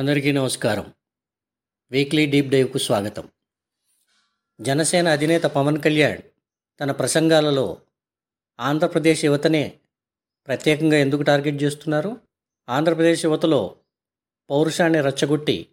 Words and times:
అందరికీ 0.00 0.32
నమస్కారం. 0.32 0.94
Weekly 1.90 2.26
deep 2.26 2.48
డైవ్కు 2.48 2.78
స్వాగతం. 2.78 3.28
జనసేన 4.60 5.08
అధినేత 5.08 5.42
పవన్ 5.42 5.82
కళ్యాణ్ 5.82 6.18
తన 6.80 6.90
ప్రసంగాలలో 6.90 7.80
ఆంధ్రప్రదేశ్ 8.60 9.24
యువతనే 9.24 9.78
ప్రత్యేకంగా 10.46 10.96
ఎందుకు 10.96 11.22
టార్గెట్ 11.22 11.62
చేస్తున్నారు? 11.62 12.20
ఆంధ్రప్రదేశ్ 12.68 13.24
యువతలో 13.24 13.76
పౌరుషాన్ని 14.50 15.00
రచ్చగొట్టి 15.00 15.66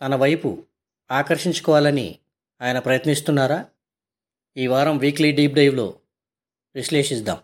తన 0.00 0.14
వైపు 0.14 0.66
ఆకర్షించుకోవాలని 1.10 2.18
ఆయన 2.62 2.78
ప్రయత్నిస్తున్నారా? 2.78 3.66
ఈ 4.56 4.66
వారం 4.66 4.98
వీక్లీ 4.98 5.32
డీప్ 5.32 5.54
డైవ్లో 5.54 6.00
విశ్లేషిద్దాం. 6.74 7.38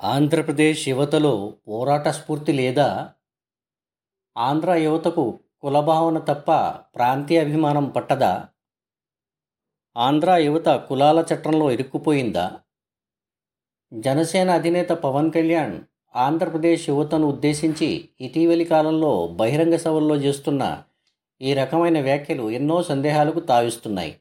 ఆంధ్రప్రదేశ్ 0.00 0.88
యువతలో 0.88 1.54
పోరాట 1.68 2.08
స్ఫూర్తి 2.08 2.52
లేదా 2.52 3.14
ఆంధ్ర 4.38 4.74
యువతకు 4.74 5.38
కులభావన 5.62 6.18
తప్ప 6.18 6.50
ప్రాంతీయ 6.96 7.40
అభిమానం 7.40 7.84
పట్టదా? 7.84 8.48
ఆంధ్ర 9.96 10.36
యువత 10.36 10.68
కులాల 10.76 11.24
చట్టంలో 11.34 11.70
ఇరుక్కుపోయిందా? 11.70 12.56
జనసేన 13.92 14.50
అధినేత 14.50 14.88
పవన్ 14.88 15.32
కళ్యాణ్ 15.32 15.80
ఆంధ్రప్రదేశ్ 16.16 16.90
యువతను 16.90 17.26
ఉద్దేశించి 17.26 18.08
ఇటీవలి 18.20 18.64
కాలంలో 18.64 19.26
బహిరంగ 19.26 19.76
సభల్లో 19.76 20.16
చేస్తున్న 20.16 20.82
ఈ 21.42 21.54
రకమైన 21.54 22.00
వ్యాఖ్యలు 22.00 22.50
ఎన్నో 22.50 22.82
సందేహాలకు 22.82 23.40
తావిస్తున్నాయి. 23.40 24.16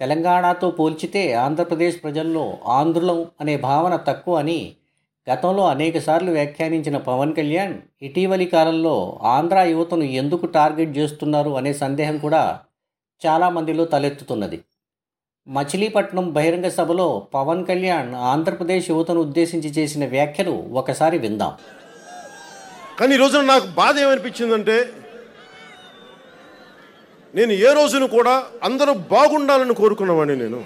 తెలంగాణతో 0.00 0.70
పోల్చితే 0.70 1.32
ఆంధ్రప్రదేశ్ 1.32 2.02
ప్రజల్లో 2.02 2.58
ఆంధ్రులం 2.66 3.26
అనే 3.40 3.56
భావన 3.56 3.96
తక్కువ 3.96 4.36
అని 4.36 4.76
గతంలో 5.28 5.62
అనేకసార్లు 5.66 6.30
వ్యాఖ్యానించిన 6.30 6.96
పవన్ 6.96 7.32
కళ్యాణ్ 7.34 7.74
ఇటీవలి 8.02 8.46
కాలంలో 8.46 8.94
ఆంధ్ర 9.24 9.58
యువతను 9.70 10.04
ఎందుకు 10.20 10.46
టార్గెట్ 10.46 10.92
చేస్తున్నారు 10.98 11.50
అనే 11.50 11.72
సందేహం 11.72 12.18
కూడా 12.18 12.42
చాలామందిలో 13.26 13.84
తలెత్తుతున్నది. 13.84 14.58
మచిలీపట్నం 15.46 16.26
బహిరంగ 16.32 16.68
సభలో 16.68 17.28
పవన్ 17.34 17.66
కళ్యాణ్ 17.66 18.14
ఆంధ్రప్రదేశ్ 18.14 18.90
యువతను 18.90 19.20
ఉద్దేశించి 19.20 19.68
చేసిన 19.68 20.06
వ్యాఖ్యలు 20.06 20.54
ఒకసారి 20.72 21.18
విందాం. 21.18 21.52
కానీ 23.00 23.14
ఈ 23.14 23.18
రోజున 23.18 23.42
నాకు 23.42 23.66
బాధ 23.66 23.94
ఏమనిపించిందంటే 23.98 24.78
నేను 27.34 27.52
ఏ 27.52 27.72
రోజును 27.78 28.06
కూడా 28.06 28.34
అందరూ 28.64 28.94
బాగుండాలని 28.94 29.74
కోరుకున్నవాడిని 29.74 30.42
నేను. 30.44 30.60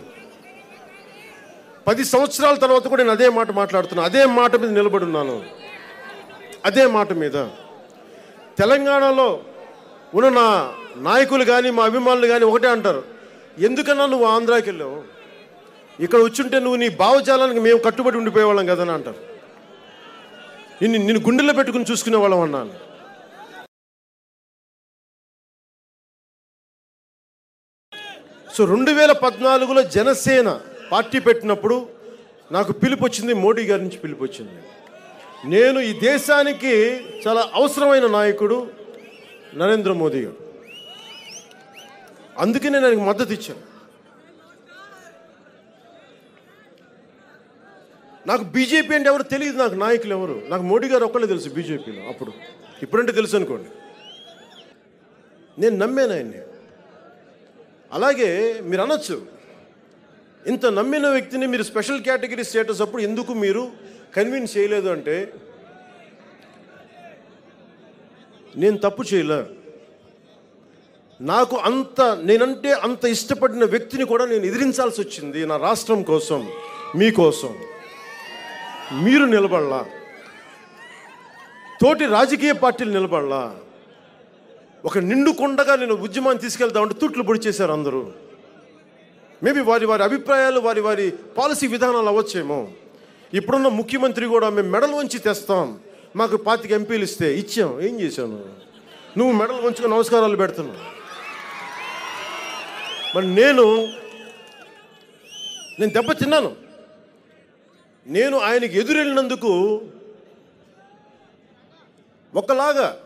పది 1.87 2.03
సంవత్సరాల 2.05 2.57
తర్వాత 2.65 2.85
కూడా 2.89 3.03
నేను 3.03 3.15
అదే 3.19 3.29
మాట 3.39 3.51
మాట్లాడుతున్నాను 3.61 4.09
అదే 4.11 4.23
మాట 4.39 4.53
మీద 4.61 4.71
నిలబడి 4.79 5.05
ఉన్నాను. 5.05 5.37
అదే 6.69 6.85
మాట 6.97 7.13
మీద. 7.23 7.37
తెలంగాణలో 8.61 9.29
ఉన్న 10.15 10.29
నా 10.41 10.47
నాయకులు 11.09 11.45
కానీ 11.45 11.69
మా 11.77 11.83
అభిమానులు 11.91 12.27
కానీ 12.33 12.45
ఒకటే 12.51 12.69
అంటారు. 12.69 13.03
ఎందుకన్నా 13.67 14.07
నువ్వు 14.07 14.27
ఆంధ్రాకి 14.35 14.67
వెళ్ళావు? 14.71 14.99
ఇక్కడ 16.05 16.21
వచ్చుంటే 16.21 16.57
నువ్వు 16.65 16.79
నీ 16.83 16.89
భావజాలానికి 17.03 17.61
మేము 17.61 17.81
కట్టుబడి 17.87 18.17
ఉండిపోయేవాళ్ళం 18.21 18.67
కదని 18.73 18.93
అంటారు. 18.97 19.21
నిన్ను 20.83 20.99
నిన్ను 21.07 21.23
గుండెల్లో 21.27 21.55
పెట్టుకుని 21.59 21.89
చూసుకునే 21.91 22.19
వాళ్ళం 22.23 22.41
అన్నాను 22.47 22.75
సో 28.55 28.63
రెండు 28.73 28.91
వేల 28.91 29.13
పద్నాలుగులో 29.25 29.83
జనసేన 29.97 30.49
పార్టీ 30.93 31.19
పెట్టినప్పుడు 31.19 31.89
నాకు 32.53 32.73
పిలుపు 32.73 33.05
వచ్చింది 33.05 33.33
మోడీ 33.33 33.67
గారి 33.67 33.83
నుంచి 33.83 33.97
పిలుపు 33.97 34.25
వచ్చింది 34.25 34.63
నేను 35.49 35.81
ఈ 35.81 36.01
దేశానికి 36.01 37.01
చాలా 37.29 37.51
అవసరమైన 37.55 38.07
నాయకుడు 38.07 38.71
నరేంద్ర 39.55 39.93
మోదీ 39.93 40.23
గారు. 40.23 40.37
అందుకే 42.39 42.69
నేను 42.69 42.87
ఆయనకు 42.87 43.01
మద్దతు 43.01 43.33
ఇచ్చాను. 43.33 43.73
నాకు 48.27 48.45
బీజేపీ 48.45 48.95
అంటే 48.95 49.09
ఎవరు 49.09 49.23
తెలియదు 49.23 49.57
నాకు 49.57 49.75
నాయకులు 49.75 50.15
ఎవరు? 50.15 50.43
నాకు 50.49 50.63
మోడీ 50.63 50.89
గారు 50.89 51.05
ఒక్కళ్ళే 51.05 51.29
తెలుసు 51.29 51.49
బీజేపీలో 51.49 52.09
అప్పుడు. 52.09 52.33
ఇప్పుడంటే 52.83 53.13
తెలుసు 53.13 53.37
అనుకోండి. 53.37 53.69
నేను 55.61 55.77
నమ్మాను 55.77 56.13
ఆయన్ని. 56.13 56.39
అలాగే 57.93 58.61
మీరు 58.61 58.83
అనొచ్చు 58.83 59.32
ఇంత 60.47 60.67
నమ్మిన 60.67 61.07
వ్యక్తిని 61.09 61.47
మీరు 61.47 61.63
స్పెషల్ 61.63 62.01
కేటగిరీ 62.01 62.45
స్టేటస్ 62.45 62.81
అప్పుడు 62.81 63.03
ఎందుకు 63.03 63.33
మీరు 63.33 63.73
కన్విన్స్ 64.17 64.57
చేయలేదు 64.57 64.89
అంటే 64.89 65.33
నేను 68.57 68.79
తప్పు 68.79 69.03
చేయలే. 69.03 69.45
నాకు 71.21 71.57
అంత 71.57 72.01
నేనంటే 72.25 72.73
అంత 72.73 73.05
ఇష్టపడిన 73.05 73.65
వ్యక్తిని 73.65 74.05
కూడా 74.05 74.25
నేను 74.25 74.45
ఎదిరించాల్సి 74.45 75.01
వచ్చింది 75.01 75.47
నా 75.47 75.57
రాష్ట్రం 75.57 76.03
కోసం 76.03 76.49
మీకోసం 76.97 77.53
మీరు 79.05 79.25
నిలబడలా. 79.25 79.87
తోటి 81.81 82.05
రాజకీయ 82.07 82.53
పార్టీలు 82.53 82.91
నిలబడలా. 82.91 83.57
ఒక 84.85 84.99
నిండుకొండగా 84.99 85.77
నేను 85.77 85.95
ఉద్యమాన్ని 85.95 86.43
తీసుకెళ్తామంటే 86.43 86.95
తుట్లు 86.95 87.23
పొడి 87.23 87.41
చేశారు 87.41 87.73
అందరూ. 87.73 88.13
మేబీ 89.43 89.61
వారి 89.61 89.87
వారి 89.87 90.03
అభిప్రాయాలు 90.03 90.61
వారి 90.61 90.81
వారి 90.81 91.11
పాలసీ 91.11 91.67
విధానాలు 91.67 92.07
అవ్వచ్చేమో. 92.07 92.71
ఇప్పుడున్న 93.35 93.69
ముఖ్యమంత్రి 93.69 94.27
కూడా 94.27 94.51
మేము 94.51 94.71
మెడల్ 94.71 94.95
వంచి 94.95 95.19
తెస్తాం. 95.19 95.81
మాకు 96.17 96.37
పాతిక 96.37 96.71
ఎంపీలు 96.71 97.03
ఇస్తే 97.03 97.39
ఇచ్చాం. 97.39 97.81
ఏం 97.81 98.01
చేశాను? 98.01 98.45
నువ్వు 99.19 99.33
మెడల్ 99.33 99.61
వంచుకొని 99.61 99.89
నమస్కారాలు 99.89 100.37
పెడుతున్నావు. 100.37 100.79
మరి 103.17 103.35
నేను 103.35 103.87
నేను 105.81 105.93
దెబ్బ 105.93 106.13
తిన్నాను. 106.13 106.57
నేను 108.07 108.39
ఆయనకి 108.39 108.79
ఎదురెళ్ళినందుకు 108.79 109.83
ఒకలాగా 112.35 112.99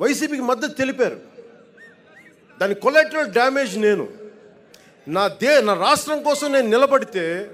వైసీపీకి 0.00 0.42
మద్దతు 0.42 0.72
తెలిపారు. 0.72 1.20
దాని 2.60 2.74
కొలెక్టరల్ 2.74 3.26
డ్యామేజ్ 3.26 3.78
నేను. 3.78 4.21
నా 5.08 5.28
దే 5.28 5.60
నా 5.60 5.74
రాష్ట్రం 5.74 6.22
కోసం 6.22 6.52
నేను 6.52 6.68
నిలబడితే 6.68 7.50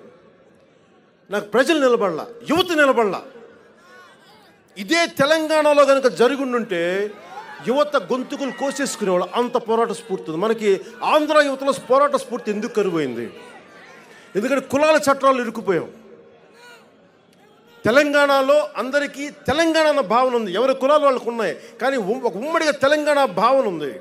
నాకు 1.30 1.44
ప్రజలు 1.44 1.78
నిలబడలా 1.78 2.26
యువత 2.50 2.72
నిలబడలా. 2.72 3.22
ఇదే 4.78 5.06
తెలంగాణలో 5.06 5.84
కనుక 5.84 6.06
జరుగుండుంటే 6.06 7.10
యువత 7.68 7.96
గొంతుకులు 7.96 8.50
కోసేసుకునేవాళ్ళు 8.50 9.28
అంత 9.34 9.56
పోరాట 9.56 9.92
స్ఫూర్తి 9.92 10.30
ఉంది. 10.30 10.40
మనకి 10.40 10.80
ఆంధ్ర 11.02 11.42
యువతలో 11.46 11.72
పోరాట 11.72 12.16
స్ఫూర్తి 12.16 12.50
ఎందుకు 12.50 12.74
కరువైంది? 12.74 13.30
ఎందుకంటే 14.36 14.66
కులాల 14.66 14.96
చట్టాలు 14.96 15.42
ఇరుక్కుపోయాం. 15.42 15.92
తెలంగాణలో 17.84 18.68
అందరికీ 18.76 19.30
తెలంగాణ 19.30 19.86
అన్న 19.86 20.00
భావన 20.00 20.34
ఉంది. 20.34 20.52
ఎవరి 20.52 20.74
కులాలు 20.74 21.04
వాళ్ళకు 21.04 21.30
ఉన్నాయి. 21.30 21.56
కానీ 21.82 21.96
ఒక 21.96 22.36
ఉమ్మడిగా 22.36 22.70
తెలంగాణ 22.70 23.24
భావన 23.24 23.66
ఉంది. 23.66 24.00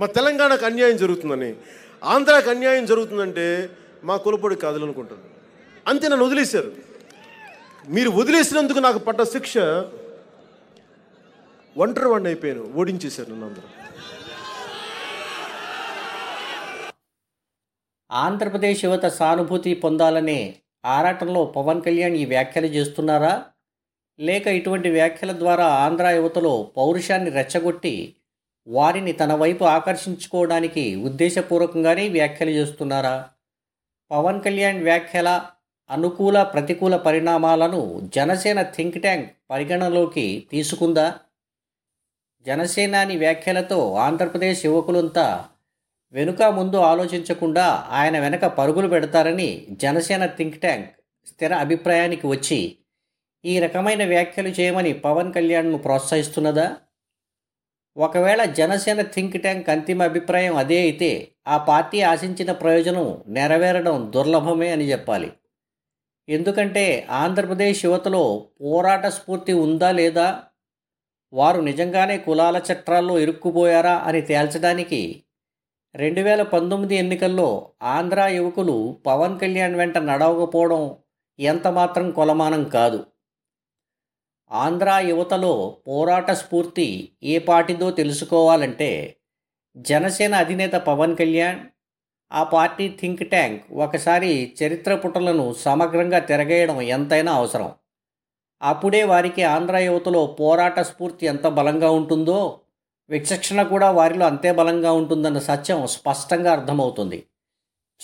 మా 0.00 0.06
తెలంగాణకు 0.06 0.64
అన్యాయం 0.66 0.96
జరుగుతుందని. 0.96 1.54
ఆంధ్రాకి 2.04 2.50
అన్యాయం 2.50 2.86
జరుగుతుందంటే 2.86 3.70
మా 4.04 4.16
కులపొడి 4.16 4.56
కాదులు 4.56 4.94
అంతే 5.88 6.08
నన్ను 6.08 6.26
వదిలేశారు. 6.26 6.72
మీరు 7.88 8.10
వదిలేసినందుకు 8.10 8.78
నాకు 8.78 8.98
పడ్డ 8.98 9.22
శిక్ష 9.22 9.58
ఒంటరి 11.76 12.08
వాడిని 12.08 12.28
అయిపోయాను. 12.28 12.72
ఓడించేశారు 12.74 13.30
నన్ను 13.30 13.46
అందరూ. 13.46 13.68
ఆంధ్రప్రదేశ్ 18.10 18.84
యువత 18.84 19.06
సానుభూతి 19.06 19.74
పొందాలనే 19.74 20.56
ఆరాటంలో 20.84 21.44
పవన్ 21.44 21.82
కళ్యాణ్ 21.82 22.14
ఈ 22.14 22.24
వ్యాఖ్యలు 22.24 22.66
చేస్తున్నారా? 22.66 23.44
లేక 24.20 24.46
ఇటువంటి 24.46 24.90
వ్యాఖ్యల 24.90 25.32
ద్వారా 25.32 25.66
ఆంధ్ర 25.66 26.08
యువతలో 26.08 26.70
పౌరుషాన్ని 26.76 27.30
రెచ్చగొట్టి 27.30 28.14
వారిని 28.68 29.12
తన 29.12 29.34
వైపు 29.34 29.64
ఆకర్షించుకోవడానికి 29.64 30.96
ఉద్దేశపూర్వకంగానే 30.96 32.08
వ్యాఖ్యలు 32.08 32.50
చేస్తున్నారా? 32.50 33.28
పవన్ 34.10 34.40
కళ్యాణ్ 34.42 34.82
వ్యాఖ్యల 34.82 35.28
అనుకూల 35.90 36.42
ప్రతికూల 36.42 36.96
పరిణామాలను 36.96 38.00
జనసేన 38.14 38.62
థింక్ 38.62 38.98
ట్యాంక్ 38.98 39.30
పరిగణలోకి 39.50 40.46
తీసుకుందా? 40.50 41.14
జనసేనాని 42.46 43.16
వ్యాఖ్యలతో 43.16 43.94
ఆంధ్రప్రదేశ్ 43.94 44.66
యువకులంతా 44.66 45.44
వెనుక 46.12 46.42
ముందు 46.42 46.76
ఆలోచించకుండా 46.76 47.64
ఆయన 47.90 48.18
వెనక 48.18 48.44
పరుగులు 48.44 48.88
పెడతారని 48.88 49.66
జనసేన 49.70 50.26
థింక్ 50.26 50.60
ట్యాంక్ 50.60 50.90
స్థిర 51.26 51.54
అభిప్రాయానికి 51.54 52.26
వచ్చి 52.26 52.76
ఈ 53.44 53.58
రకమైన 53.58 54.04
వ్యాఖ్యలు 54.04 54.48
చేయమని 54.48 54.92
పవన్ 54.92 55.32
కళ్యాణ్ను 55.32 55.78
ప్రోత్సహిస్తున్నదా? 55.78 56.76
ఒకవేళ 57.98 58.44
జనసేన 58.44 59.02
థింక్ 59.02 59.36
ట్యాంక్ 59.38 59.70
అంతిమ 59.70 60.02
అభిప్రాయం 60.02 60.56
అదే 60.56 60.80
అయితే 60.80 61.28
ఆ 61.48 61.56
పార్టీ 61.56 62.00
ఆశించిన 62.00 62.52
ప్రయోజనం 62.52 63.22
నెరవేరడం 63.28 64.12
దుర్లభమే 64.14 64.68
అని 64.70 64.84
చెప్పాలి. 64.84 65.32
ఎందుకంటే 66.28 67.06
ఆంధ్రప్రదేశ్ 67.10 67.84
యువతలో 67.84 68.46
పోరాట 68.60 69.06
స్ఫూర్తి 69.06 69.52
ఉందా 69.52 69.90
లేదా? 69.92 70.42
వారు 71.32 71.60
నిజంగానే 71.60 72.18
కులాల 72.18 72.62
చట్రాల్లో 72.72 73.18
ఇరుక్కుపోయారా 73.18 73.94
అని 73.96 74.20
తేల్చడానికి 74.20 75.22
రెండు 75.94 76.20
వేల 76.20 76.42
పంతొమ్మిది 76.42 76.94
ఎన్నికల్లో 76.96 77.70
ఆంధ్ర 77.82 78.26
యువకులు 78.26 78.96
పవన్ 79.06 79.38
కళ్యాణ్ 79.40 79.76
వెంట 79.76 79.98
నడవకపోవడం 79.98 80.96
ఎంతమాత్రం 81.38 82.10
కొలమానం 82.10 82.64
కాదు. 82.64 83.06
ఆంధ్ర 84.52 85.04
యువతలో 85.06 85.76
పోరాట 85.88 86.30
స్ఫూర్తి 86.30 87.08
ఏ 87.22 87.38
పార్టీదో 87.38 87.90
తెలుసుకోవాలంటే 87.90 89.16
జనసేన 89.76 90.34
అధినేత 90.34 90.72
పవన్ 90.72 91.16
కళ్యాణ్ 91.16 91.60
ఆ 92.32 92.42
పార్టీ 92.42 92.96
థింక్ 93.00 93.28
ట్యాంక్ 93.28 93.72
ఒకసారి 93.72 94.54
చరిత్ర 94.62 94.94
పుటలను 94.94 95.52
సమగ్రంగా 95.52 96.18
తిరగేయడం 96.18 96.82
ఎంతైనా 96.82 97.32
అవసరం. 97.32 97.72
అప్పుడే 98.62 99.04
వారికి 99.04 99.42
ఆంధ్ర 99.42 99.76
యువతలో 99.76 100.26
పోరాట 100.26 100.80
స్ఫూర్తి 100.80 101.26
ఎంత 101.26 101.46
బలంగా 101.46 101.90
ఉంటుందో 101.90 102.60
విచక్షణ 103.10 103.62
కూడా 103.62 103.90
వారిలో 103.90 104.26
అంతే 104.26 104.52
బలంగా 104.52 104.92
ఉంటుందన్న 104.92 105.38
సత్యం 105.38 105.86
స్పష్టంగా 105.86 106.52
అర్థమవుతుంది. 106.52 107.26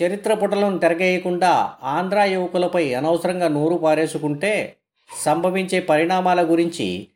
చరిత్ర 0.02 0.34
పుటలను 0.34 0.78
తిరగేయకుండా 0.78 1.74
ఆంధ్ర 1.82 2.20
యువకులపై 2.22 2.94
అనవసరంగా 2.94 3.48
నూరు 3.48 3.76
పారేసుకుంటే 3.76 4.76
సంభవించే 5.18 5.80
పరిణామాల 5.80 6.50
గురించి 6.50 7.08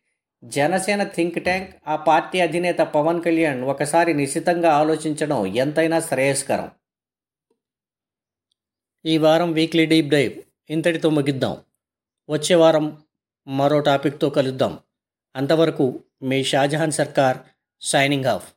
జనసేన 0.45 1.05
థింక్ 1.05 1.39
ట్యాంక్ 1.39 1.77
ఆ 1.89 1.97
పార్టీ 1.97 2.41
అధినేత 2.41 2.79
పవన్ 2.79 3.23
కళ్యాణ్ 3.23 3.63
ఒకసారి 3.63 4.15
నిశ్చితంగా 4.15 4.73
ఆలోచించడం 4.73 5.47
ఎంతైనా 5.47 6.01
శ్రేయస్కరం. 6.01 6.71
ఈ 9.07 9.19
వారం 9.19 9.53
వీక్లీ 9.53 9.87
డీప్ 9.87 10.09
డైవ్ 10.09 10.33
ఇంతటితో 10.71 11.11
ముగిద్దాం. 11.11 11.57
వచ్చే 12.31 12.55
వారం 12.55 13.03
మరో 13.49 13.81
టాపిక్తో 13.81 14.31
కలుద్దాం. 14.31 14.79
అంతవరకు 15.37 16.01
మీ 16.23 16.45
షాజహాన్ 16.45 16.93
సర్కార్ 16.93 17.39
సైనింగ్ 17.81 18.25
ఆఫ్ 18.25 18.53